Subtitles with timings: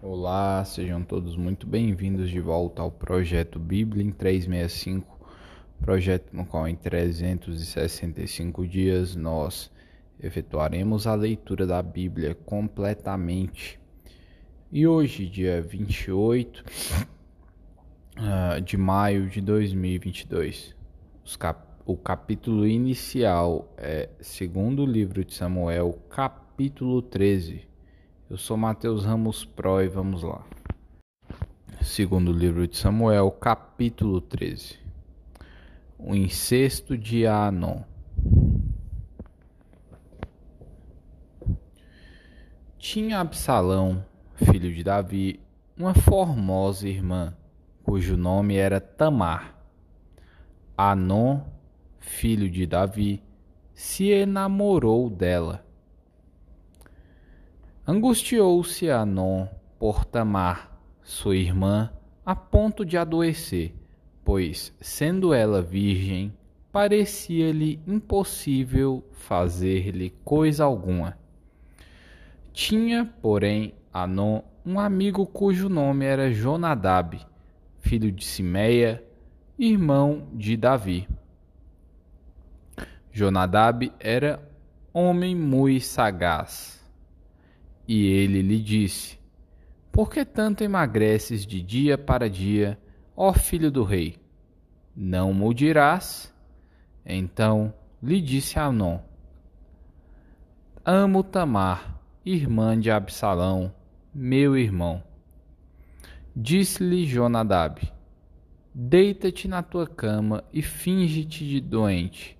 [0.00, 5.18] Olá, sejam todos muito bem-vindos de volta ao projeto Bíblia em 365,
[5.80, 9.72] projeto no qual em 365 dias nós
[10.20, 13.80] efetuaremos a leitura da Bíblia completamente.
[14.70, 16.64] E hoje, dia 28
[18.18, 20.76] uh, de maio de 2022,
[21.40, 27.67] cap o capítulo inicial é segundo livro de Samuel, capítulo 13
[28.30, 30.44] eu sou Mateus Ramos Pro e vamos lá.
[31.80, 34.78] Segundo livro de Samuel, capítulo 13.
[35.98, 37.80] O incesto de Anon.
[42.78, 44.04] Tinha Absalão,
[44.34, 45.40] filho de Davi,
[45.74, 47.34] uma formosa irmã,
[47.82, 49.54] cujo nome era Tamar.
[50.76, 51.40] Anon,
[51.98, 53.22] filho de Davi,
[53.72, 55.66] se enamorou dela
[57.90, 61.90] Angustiou-se Anon por Tamar, sua irmã,
[62.22, 63.74] a ponto de adoecer,
[64.22, 66.30] pois, sendo ela virgem,
[66.70, 71.16] parecia-lhe impossível fazer-lhe coisa alguma.
[72.52, 77.18] Tinha, porém, Anon um amigo cujo nome era Jonadab,
[77.78, 79.02] filho de Simeia,
[79.58, 81.08] irmão de Davi.
[83.10, 84.46] Jonadab era
[84.92, 86.77] homem muito sagaz
[87.88, 89.18] e ele lhe disse:
[89.90, 92.78] Por que tanto emagreces de dia para dia,
[93.16, 94.18] ó filho do rei?
[94.94, 96.32] Não mudirás?
[97.04, 97.72] Então
[98.02, 99.00] lhe disse Anon:
[100.84, 103.72] Amo Tamar, irmã de Absalão,
[104.14, 105.02] meu irmão.
[106.36, 107.80] Disse-lhe Jonadab:
[108.74, 112.38] Deita-te na tua cama e finge-te de doente.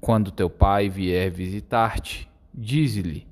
[0.00, 3.26] Quando teu pai vier visitar-te, dize-lhe: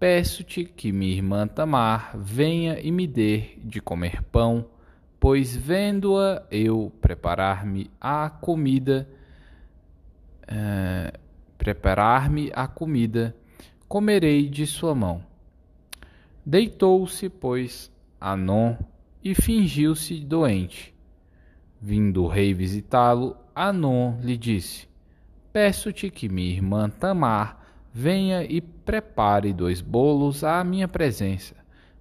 [0.00, 4.64] Peço-te que minha irmã Tamar venha e me dê de comer pão,
[5.20, 9.06] pois vendo-a eu preparar-me a comida,
[10.44, 11.18] uh,
[11.58, 13.36] preparar-me a comida,
[13.86, 15.22] comerei de sua mão.
[16.46, 18.78] Deitou-se, pois, Anon
[19.22, 20.94] e fingiu-se doente.
[21.78, 24.88] Vindo o rei visitá-lo, Anon lhe disse:
[25.52, 27.59] Peço-te que minha irmã Tamar
[27.92, 31.56] venha e prepare dois bolos à minha presença,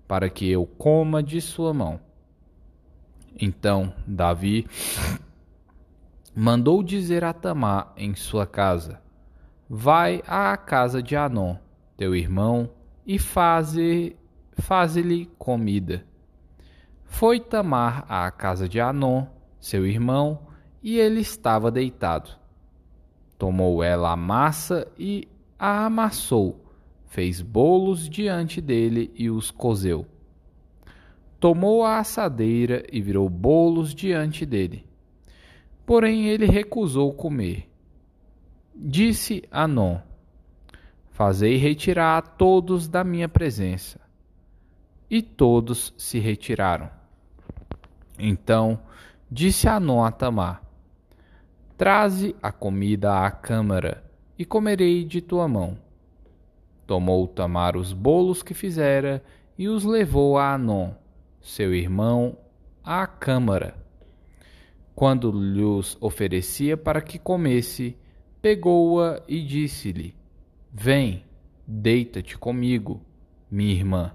[0.08, 2.00] para que eu coma de sua mão.
[3.40, 4.68] Então Davi
[6.36, 9.02] mandou dizer a Tamar em sua casa:
[9.70, 11.56] Vai à casa de Anon,
[11.98, 12.70] teu irmão,
[13.06, 14.16] e faze
[14.54, 16.04] faze-lhe comida.
[17.06, 19.26] Foi Tamar à casa de Anon,
[19.60, 20.48] seu irmão,
[20.84, 22.30] e ele estava deitado.
[23.38, 25.28] Tomou ela a massa e
[25.59, 26.64] a amassou,
[27.08, 30.08] fez bolos diante dele e os cozeu.
[31.38, 34.86] Tomou a assadeira e virou bolos diante dele.
[35.86, 37.70] Porém ele recusou comer.
[38.74, 40.00] Disse Anon:
[41.12, 44.00] Fazei retirar a todos da minha presença.
[45.09, 46.90] E todos se retiraram.
[48.18, 48.80] Então
[49.30, 50.62] disse Anon a Tamar:
[51.78, 54.09] Traze a comida à câmara
[54.40, 55.78] e comerei de tua mão.
[56.88, 59.22] Tomou Tamar os bolos que fizera
[59.58, 60.94] e os levou a Anon,
[61.42, 62.38] seu irmão,
[62.82, 63.76] à câmara.
[64.96, 67.98] Quando lhos oferecia para que comesse,
[68.42, 70.16] pegou-a e disse-lhe:
[70.72, 71.26] Vem,
[71.68, 73.06] deita-te comigo,
[73.52, 74.14] minha irmã.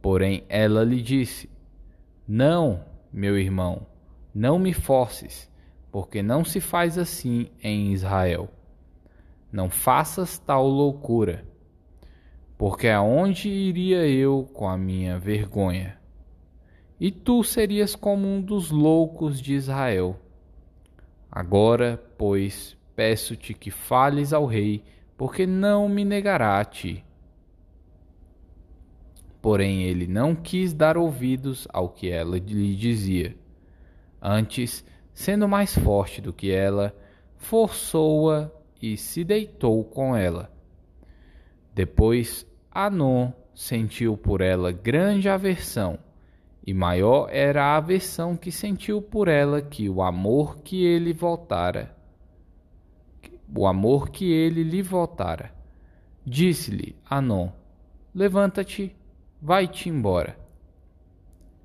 [0.00, 1.50] Porém ela lhe disse:
[2.26, 3.84] Não, meu irmão,
[4.32, 5.50] não me forces,
[5.90, 8.48] porque não se faz assim em Israel.
[9.50, 11.44] Não faças tal loucura,
[12.58, 15.98] porque aonde iria eu com a minha vergonha?
[17.00, 20.20] E tu serias como um dos loucos de Israel.
[21.30, 24.84] Agora, pois, peço-te que fales ao rei,
[25.16, 27.04] porque não me negará a ti.
[29.40, 33.34] Porém, ele não quis dar ouvidos ao que ela lhe dizia.
[34.20, 34.84] Antes,
[35.14, 36.94] sendo mais forte do que ela,
[37.36, 40.50] forçou-a e se deitou com ela.
[41.74, 45.98] Depois Anon sentiu por ela grande aversão,
[46.66, 51.96] e maior era a aversão que sentiu por ela que o amor que ele voltara.
[53.56, 55.52] O amor que ele lhe voltara.
[56.24, 57.50] Disse-lhe Anon:
[58.14, 58.94] Levanta-te,
[59.40, 60.38] vai-te embora.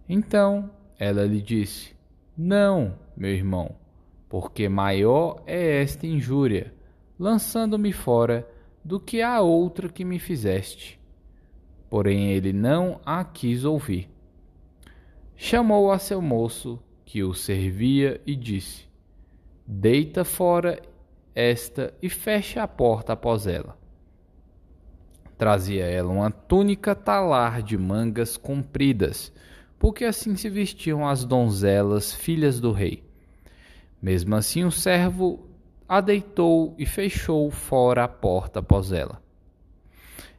[0.07, 1.95] Então ela lhe disse:
[2.38, 3.75] Não, meu irmão,
[4.30, 6.74] porque maior é esta injúria
[7.18, 8.48] lançando-me fora
[8.83, 11.00] do que a outra que me fizeste.
[11.89, 14.10] porém ele não a quis ouvir.
[15.36, 18.88] Chamou a seu moço, que o servia, e disse:
[19.65, 20.81] Deita fora
[21.36, 23.77] esta e fecha a porta após ela.
[25.38, 29.31] Trazia ela uma túnica talar de mangas compridas,
[29.77, 33.04] porque assim se vestiam as donzelas filhas do rei.
[34.01, 35.48] Mesmo assim, o servo
[35.88, 39.22] a deitou e fechou fora a porta após ela.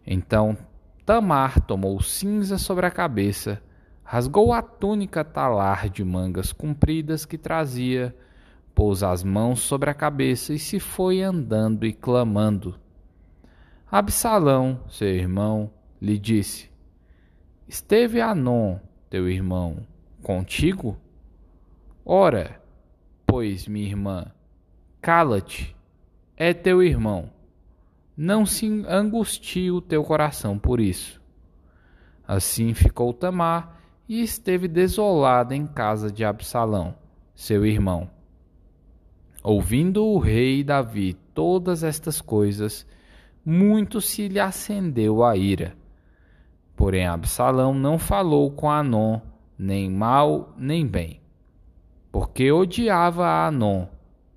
[0.06, 0.56] Então
[1.04, 3.62] Tamar tomou cinza sobre a cabeça,
[4.02, 8.16] rasgou a túnica talar de mangas compridas que trazia,
[8.74, 12.78] pôs as mãos sobre a cabeça e se foi andando e clamando.
[13.90, 15.70] Absalão, seu irmão,
[16.00, 16.70] lhe disse:
[17.68, 18.78] Esteve Anon,
[19.10, 19.86] teu irmão,
[20.22, 20.96] contigo?
[22.04, 22.60] Ora,
[23.26, 24.26] pois, minha irmã,
[25.04, 25.76] cala-te,
[26.34, 27.28] é teu irmão
[28.16, 31.20] não se angustie o teu coração por isso.
[32.26, 33.78] Assim ficou Tamar
[34.08, 36.94] e esteve desolada em casa de Absalão,
[37.34, 38.08] seu irmão.
[39.42, 42.86] Ouvindo o rei Davi todas estas coisas,
[43.44, 45.76] muito se lhe acendeu a ira.
[46.74, 49.20] Porém Absalão não falou com Anon,
[49.58, 51.20] nem mal nem bem,
[52.10, 53.86] porque odiava a Anon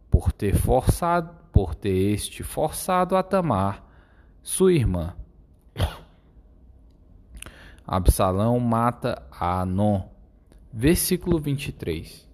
[0.10, 3.84] por ter forçado por ter este forçado a Tamar,
[4.44, 5.16] sua irmã.
[7.84, 10.04] Absalão mata a Anon.
[10.72, 12.30] Versículo 23.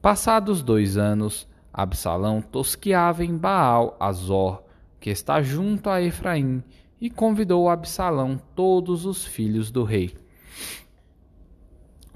[0.00, 4.62] Passados dois anos, Absalão tosqueava em Baal Azor,
[4.98, 6.64] que está junto a Efraim,
[6.98, 10.16] e convidou Absalão todos os filhos do rei.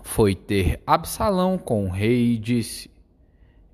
[0.03, 2.91] Foi ter Absalão com o rei e disse: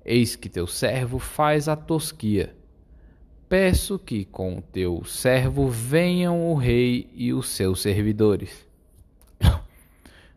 [0.05, 2.55] Eis que teu servo faz a tosquia.
[3.49, 8.67] Peço que com o teu servo venham o rei e os seus servidores.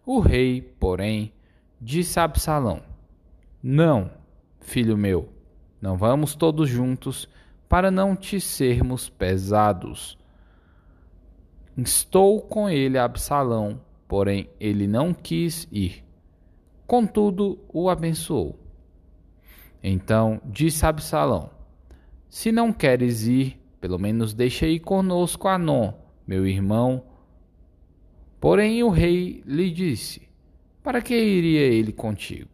[0.04, 1.32] O rei, porém,
[1.80, 2.82] disse a Absalão:
[3.62, 4.10] Não,
[4.60, 5.28] filho meu,
[5.80, 7.28] não vamos todos juntos,
[7.68, 10.18] para não te sermos pesados.
[11.76, 13.80] Estou com ele Absalão,
[14.12, 16.04] porém ele não quis ir.
[16.86, 18.58] Contudo, o abençoou.
[19.82, 21.48] Então disse Absalão:
[22.28, 25.94] Se não queres ir, pelo menos deixa ir conosco Anon,
[26.26, 27.04] meu irmão.
[28.38, 30.28] Porém o rei lhe disse:
[30.82, 32.50] Para que iria ele contigo?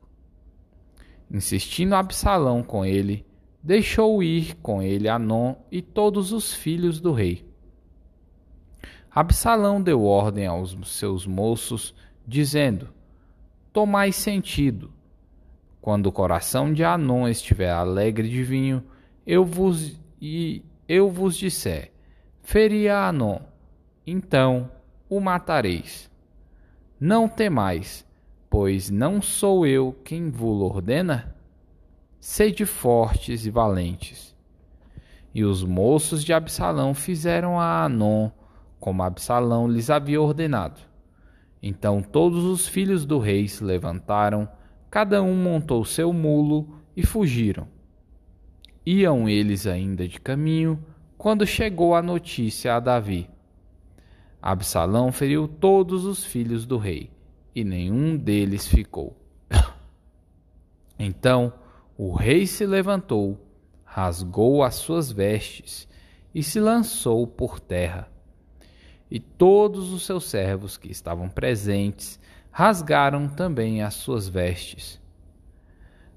[1.29, 3.27] Insistindo Absalão com ele,
[3.61, 7.48] deixou ir com ele Anon e todos os filhos do rei.
[9.11, 11.95] Absalão deu ordem aos seus moços,
[12.27, 12.89] dizendo:
[13.73, 14.93] Tomai sentido,
[15.81, 18.85] quando o coração de Anon estiver alegre de vinho,
[19.27, 21.93] eu vos e eu vos disser:
[22.43, 23.41] feri a Anon,
[24.07, 24.71] então
[25.09, 26.11] o matareis.
[27.01, 28.07] Não temais,
[28.51, 31.35] pois não sou eu quem vos ordena?
[32.21, 34.37] Sede fortes e valentes.
[35.33, 38.31] E os moços de Absalão fizeram a Anon
[38.79, 40.81] como Absalão lhes havia ordenado.
[41.63, 44.49] Então todos os filhos do rei se levantaram
[44.91, 47.69] Cada um montou seu mulo e fugiram.
[48.87, 50.83] Iam eles ainda de caminho
[51.19, 53.29] quando chegou a notícia a Davi.
[54.41, 57.11] Absalão feriu todos os filhos do rei,
[57.55, 59.17] e nenhum deles ficou.
[61.01, 61.53] Então
[61.97, 63.39] o rei se levantou,
[63.85, 65.89] rasgou as suas vestes
[66.35, 68.11] e se lançou por terra.
[69.11, 75.01] E todos os seus servos que estavam presentes rasgaram também as suas vestes.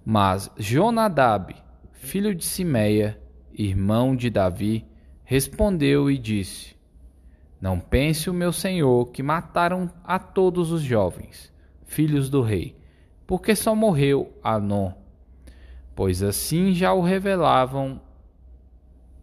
[0.04, 1.56] Mas Jonadab,
[1.92, 3.22] filho de Simeia,
[3.54, 4.86] irmão de Davi,
[5.24, 6.76] respondeu e disse:
[7.62, 11.54] Não pense o meu senhor que mataram a todos os jovens,
[11.86, 12.76] filhos do rei,
[13.28, 14.92] porque só morreu Anon.
[15.96, 18.02] Pois assim já o revelavam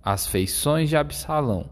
[0.03, 1.69] as feições de Absalão,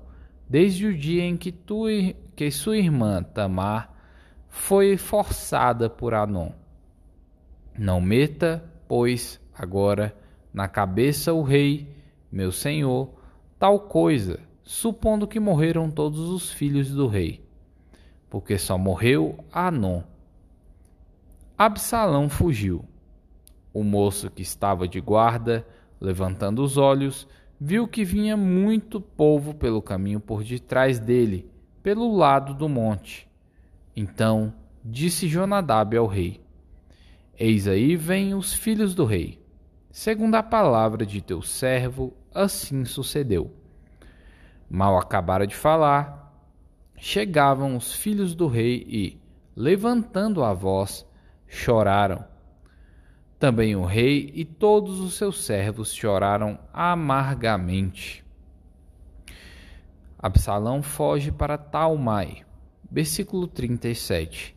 [0.49, 1.87] desde o dia em que, tu,
[2.35, 3.93] que sua irmã Tamar
[4.49, 6.51] foi forçada por Anon.
[7.79, 10.17] Não meta, pois, agora
[10.57, 11.95] na cabeça o rei,
[12.33, 13.11] meu senhor,
[13.59, 17.45] tal coisa, supondo que morreram todos os filhos do rei,
[18.31, 20.03] porque só morreu Anon.
[21.59, 22.87] Absalão fugiu.
[23.73, 25.67] O moço que estava de guarda,
[26.01, 27.29] levantando os olhos,
[27.61, 31.51] viu que vinha muito povo pelo caminho por detrás dele,
[31.83, 33.29] pelo lado do monte.
[33.95, 34.53] Então
[34.85, 36.41] disse Jonadab ao rei:
[37.39, 39.45] Eis aí vêm os filhos do rei.
[39.91, 43.51] Segundo a palavra de teu servo, assim sucedeu.
[44.69, 46.35] Mal acabara de falar,
[46.99, 49.21] chegavam os filhos do rei e,
[49.55, 51.07] levantando a voz,
[51.47, 52.25] choraram.
[53.47, 58.25] Também o rei e todos os seus servos choraram amargamente.
[60.19, 62.45] Absalão foge para Talmai.
[62.91, 64.57] Versículo 37.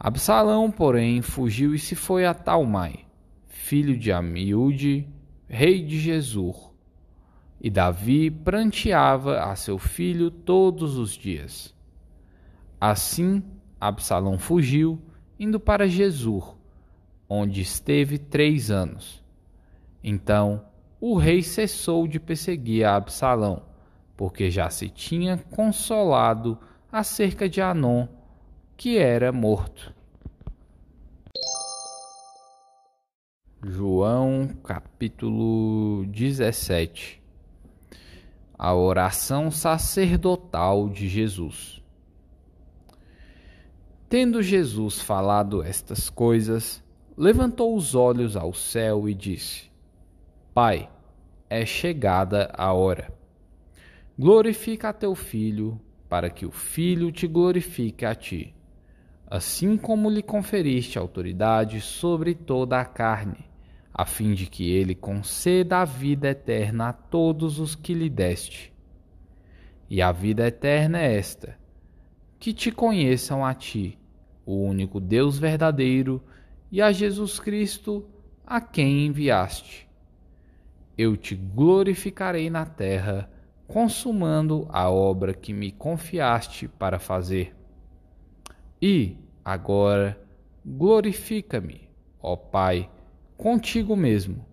[0.00, 3.04] Absalão, porém, fugiu e se foi a Talmai,
[3.46, 5.06] filho de Amiúde,
[5.46, 6.72] rei de Jesur.
[7.60, 11.74] E Davi pranteava a seu filho todos os dias.
[12.80, 13.42] Assim,
[13.78, 14.98] Absalão fugiu,
[15.38, 16.56] indo para Jesur,
[17.34, 19.24] onde esteve três anos.
[20.04, 20.66] Então,
[21.00, 23.62] o rei cessou de perseguir a Absalão
[24.14, 26.58] porque já se tinha consolado
[26.92, 28.06] acerca de Anon,
[28.76, 29.94] que era morto.
[33.64, 37.22] João capítulo 17
[38.58, 41.82] A oração sacerdotal de Jesus.
[44.06, 46.82] Tendo Jesus falado estas coisas,
[47.16, 49.70] levantou os olhos ao céu e disse:
[50.54, 50.90] Pai,
[51.48, 53.22] é chegada a hora
[54.18, 58.54] Glorifica a teu filho, para que o filho te glorifique a ti,
[59.26, 63.46] assim como lhe conferiste autoridade sobre toda a carne,
[63.92, 68.70] a fim de que ele conceda a vida eterna a todos os que lhe deste.
[69.88, 71.58] E a vida eterna é esta:
[72.38, 73.98] que te conheçam a ti,
[74.44, 76.22] o único Deus verdadeiro,
[76.72, 78.08] e a Jesus Cristo,
[78.46, 79.86] a quem enviaste.
[80.96, 83.30] Eu te glorificarei na terra
[83.68, 87.54] consumando a obra que me confiaste para fazer.
[88.80, 90.18] E, agora,
[90.64, 91.88] glorifica-me,
[92.22, 92.90] ó Pai,
[93.36, 94.44] contigo mesmo,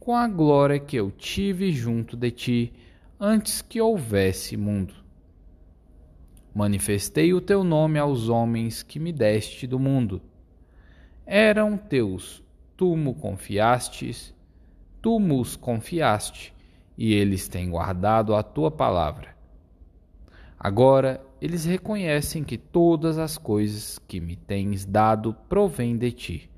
[0.00, 2.72] com a glória que eu tive junto de ti
[3.20, 4.94] antes que houvesse mundo.
[6.54, 10.22] Manifestei o teu nome aos homens que me deste do mundo.
[11.26, 12.40] Eram teus,
[12.76, 14.32] tu me confiastes,
[15.02, 16.54] tu nos confiaste
[16.96, 19.34] e eles têm guardado a tua palavra.
[20.56, 26.50] Agora eles reconhecem que todas as coisas que me tens dado provêm de ti,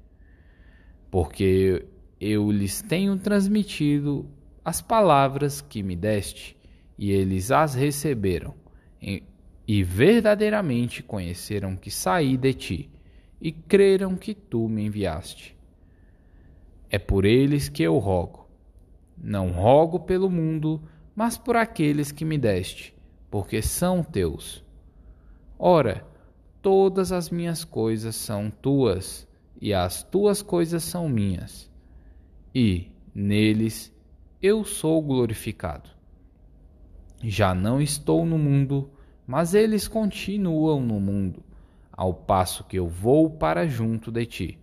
[1.11, 1.87] porque
[2.21, 4.29] eu lhes tenho transmitido
[4.65, 6.57] as palavras que me deste,
[6.99, 8.55] e eles as receberam,
[9.01, 12.91] e verdadeiramente conheceram que saí de ti,
[13.41, 15.57] e creram que tu me enviaste.
[16.91, 18.49] É por eles que eu rogo
[19.23, 20.81] não rogo pelo mundo,
[21.15, 22.95] mas por aqueles que me deste,
[23.31, 24.65] porque são teus.
[25.59, 26.07] Ora,
[26.63, 29.27] todas as minhas coisas são tuas,
[29.61, 31.71] e as tuas coisas são minhas.
[32.55, 33.93] E, neles,
[34.41, 35.91] eu sou glorificado.
[37.23, 38.89] Já não estou no mundo,
[39.27, 41.43] mas eles continuam no mundo,
[41.99, 44.59] ao passo que eu vou para junto de ti.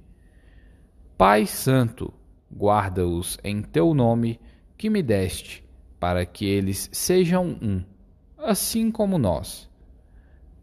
[1.17, 2.13] Pai Santo,
[2.49, 4.39] guarda-os em teu nome
[4.77, 5.61] que me deste,
[5.99, 7.83] para que eles sejam um,
[8.37, 9.69] assim como nós.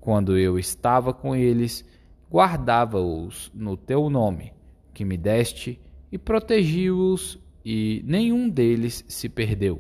[0.01, 1.85] Quando eu estava com eles,
[2.31, 4.55] guardava-os no teu nome,
[4.95, 5.79] que me deste,
[6.11, 9.79] e protegi-os, e nenhum deles se perdeu,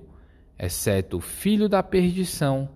[0.58, 2.68] exceto o filho da perdição,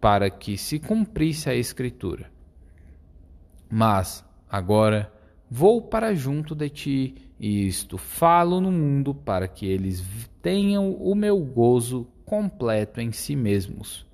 [0.00, 2.30] para que se cumprisse a Escritura.
[3.70, 5.12] Mas, agora,
[5.48, 10.04] vou para junto de ti e isto falo no mundo para que eles
[10.42, 14.04] tenham o meu gozo completo em si mesmos.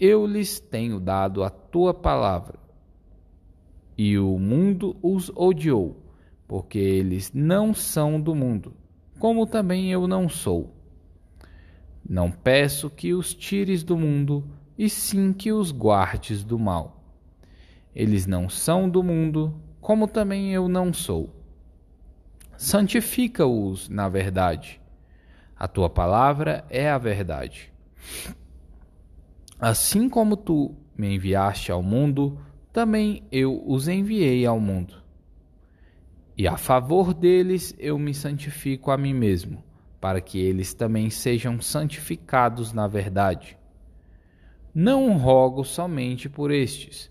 [0.00, 2.58] Eu lhes tenho dado a tua palavra.
[3.96, 5.96] E o mundo os odiou,
[6.48, 8.74] porque eles não são do mundo,
[9.18, 10.74] como também eu não sou.
[12.08, 14.42] Não peço que os tires do mundo,
[14.76, 17.03] e sim que os guardes do mal.
[17.94, 21.44] Eles não são do mundo, como também eu não sou
[22.56, 24.80] santifica-os na verdade.
[25.56, 27.72] A tua palavra é a verdade.
[29.58, 32.38] Assim como tu me enviaste ao mundo,
[32.72, 35.02] também eu os enviei ao mundo.
[36.36, 39.62] E a favor deles eu me santifico a mim mesmo,
[40.00, 43.56] para que eles também sejam santificados na verdade.
[44.74, 47.10] Não rogo somente por estes,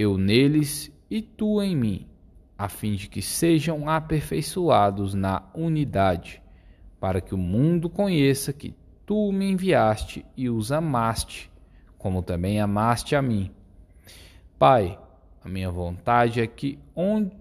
[0.00, 2.06] eu neles e tu em mim,
[2.56, 6.40] a fim de que sejam aperfeiçoados na unidade,
[7.00, 11.50] para que o mundo conheça que tu me enviaste e os amaste,
[11.98, 13.50] como também amaste a mim.
[14.56, 14.96] Pai,
[15.42, 17.32] a minha vontade é que onde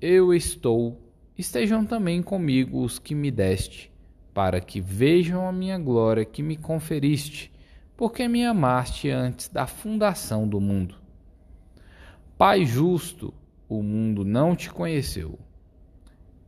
[0.00, 0.96] eu estou,
[1.36, 3.90] estejam também comigo os que me deste,
[4.32, 7.50] para que vejam a minha glória que me conferiste,
[7.96, 11.05] porque me amaste antes da fundação do mundo.
[12.38, 13.32] Pai justo,
[13.66, 15.38] o mundo não te conheceu.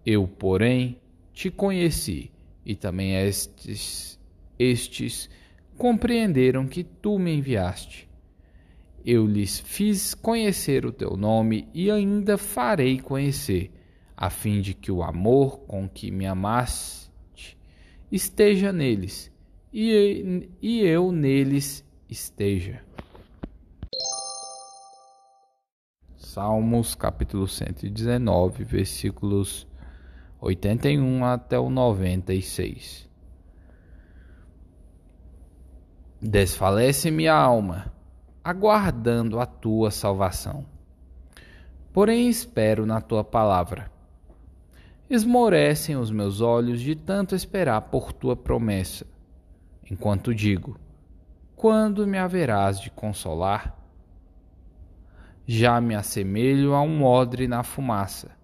[0.04, 1.00] Eu, porém,
[1.32, 2.30] te conheci,
[2.64, 4.20] e também estes,
[4.58, 5.30] estes
[5.78, 8.06] compreenderam que tu me enviaste.
[9.02, 13.70] Eu lhes fiz conhecer o teu nome e ainda farei conhecer,
[14.14, 17.08] a fim de que o amor com que me amaste
[18.12, 19.32] esteja neles
[19.72, 22.87] e, e eu neles esteja.
[26.28, 29.66] Salmos capítulo 119, versículos
[30.38, 33.08] 81 até o 96.
[36.20, 37.90] Desfalece minha alma,
[38.44, 40.66] aguardando a tua salvação.
[41.94, 43.90] Porém espero na tua palavra.
[45.08, 49.06] Esmorecem os meus olhos de tanto esperar por tua promessa,
[49.90, 50.78] enquanto digo:
[51.56, 53.77] quando me haverás de consolar?
[55.50, 58.36] Já me assemelho a um odre na fumaça.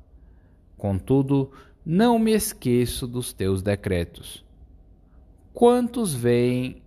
[0.74, 1.52] Contudo,
[1.84, 4.42] não me esqueço dos teus decretos.
[5.52, 6.82] Quantos vêm,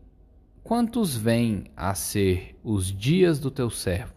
[0.64, 4.16] quantos vêm a ser os dias do teu servo?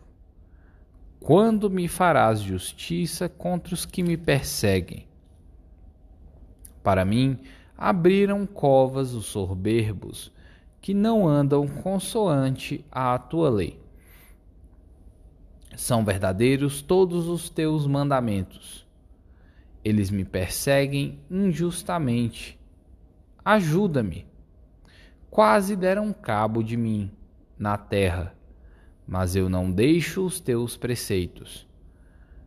[1.20, 5.06] Quando me farás justiça contra os que me perseguem?
[6.82, 7.38] Para mim,
[7.76, 10.32] abriram covas os soberbos,
[10.80, 13.79] que não andam consoante à tua lei.
[15.80, 18.86] São verdadeiros todos os teus mandamentos.
[19.82, 22.60] Eles me perseguem injustamente.
[23.42, 24.26] Ajuda-me.
[25.30, 27.10] Quase deram cabo de mim
[27.58, 28.36] na terra,
[29.08, 31.66] mas eu não deixo os teus preceitos.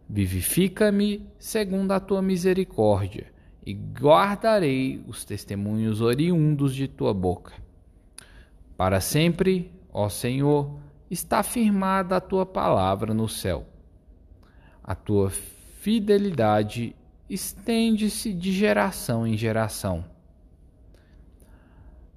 [0.08, 3.34] Vivifica-me segundo a tua misericórdia,
[3.66, 7.54] e guardarei os testemunhos oriundos de tua boca.
[8.78, 10.83] Para sempre, ó Senhor,
[11.14, 13.66] está firmada a tua palavra no céu.
[14.84, 16.96] A tua fidelidade
[17.30, 20.04] estende-se de geração em geração.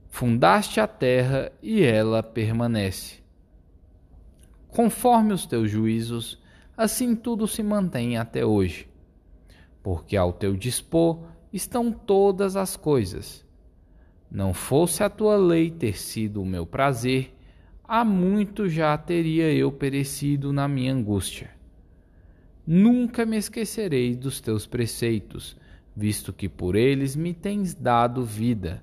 [0.09, 3.23] Fundaste a terra e ela permanece.
[4.69, 6.43] Conforme os teus juízos,
[6.77, 8.89] assim tudo se mantém até hoje.
[9.83, 13.45] Porque ao teu dispor estão todas as coisas.
[14.31, 17.36] Não fosse a tua lei ter sido o meu prazer,
[17.89, 21.51] há muito já teria eu perecido na minha angústia.
[22.67, 25.57] Nunca me esquecerei dos teus preceitos,
[25.95, 28.83] visto que por eles me tens dado vida.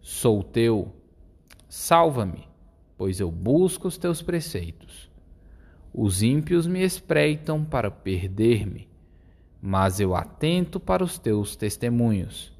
[0.00, 0.94] Sou teu,
[1.68, 2.48] salva-me,
[2.96, 5.10] pois eu busco os teus preceitos.
[5.92, 8.88] Os ímpios me espreitam para perder-me,
[9.60, 12.56] mas eu atento para os teus testemunhos.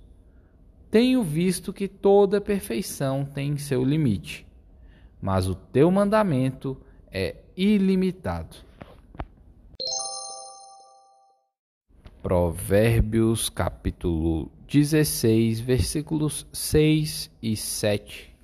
[0.91, 4.48] Tenho visto que toda perfeição tem seu limite
[5.21, 6.77] mas o teu mandamento
[7.11, 8.57] é ilimitado.
[12.23, 18.37] Provérbios capítulo 16, versículos 6 e 7.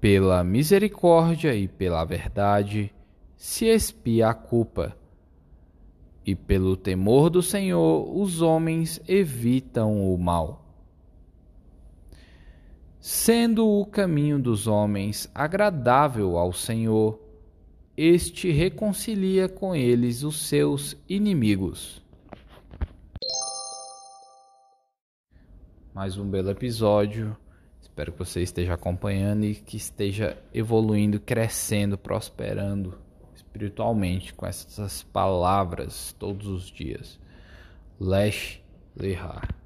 [0.00, 2.92] Pela misericórdia e pela verdade
[3.36, 4.96] se expia a culpa,
[6.24, 10.69] e pelo temor do Senhor os homens evitam o mal
[13.00, 17.18] sendo o caminho dos homens agradável ao Senhor,
[17.96, 22.02] este reconcilia com eles os seus inimigos.
[25.94, 27.36] Mais um belo episódio.
[27.80, 32.98] Espero que você esteja acompanhando e que esteja evoluindo, crescendo, prosperando
[33.34, 37.18] espiritualmente com essas palavras todos os dias.
[37.98, 38.62] Lesh
[38.96, 39.59] Lehar.